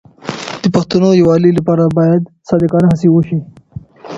د 0.63 0.63
پښتنو 0.75 1.09
د 1.13 1.17
یووالي 1.21 1.51
لپاره 1.57 1.83
باید 1.97 2.21
صادقانه 2.49 2.87
هڅې 2.91 3.07
وشي. 3.11 3.39